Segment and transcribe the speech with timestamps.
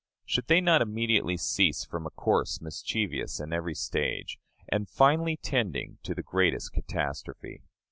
[0.25, 5.99] Should they not immediately cease from a course mischievous in every stage, and finally tending
[6.01, 7.61] to the greatest catastrophe?